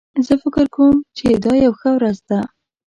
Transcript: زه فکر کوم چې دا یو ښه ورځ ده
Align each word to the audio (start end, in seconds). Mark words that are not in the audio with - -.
زه 0.25 0.33
فکر 0.43 0.65
کوم 0.75 0.95
چې 1.17 1.27
دا 1.45 1.53
یو 1.65 1.73
ښه 1.79 1.89
ورځ 1.97 2.17
ده 2.29 2.39